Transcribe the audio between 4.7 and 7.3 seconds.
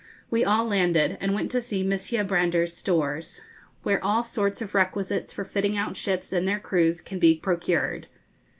requisites for fitting out ships and their crews can